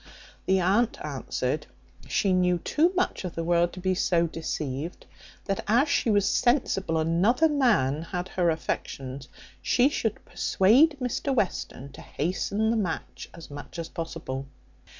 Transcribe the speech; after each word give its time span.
The 0.47 0.59
aunt 0.59 0.97
answered, 1.05 1.67
"She 2.07 2.33
knew 2.33 2.57
too 2.57 2.91
much 2.95 3.23
of 3.23 3.35
the 3.35 3.43
world 3.43 3.71
to 3.73 3.79
be 3.79 3.93
so 3.93 4.25
deceived; 4.25 5.05
that 5.45 5.63
as 5.67 5.89
she 5.89 6.09
was 6.09 6.27
sensible 6.27 6.97
another 6.97 7.47
man 7.47 8.01
had 8.01 8.29
her 8.29 8.49
affections, 8.49 9.29
she 9.61 9.89
should 9.89 10.25
persuade 10.25 10.97
Mr 10.99 11.31
Western 11.35 11.91
to 11.91 12.01
hasten 12.01 12.71
the 12.71 12.77
match 12.77 13.29
as 13.35 13.51
much 13.51 13.77
as 13.77 13.89
possible. 13.89 14.47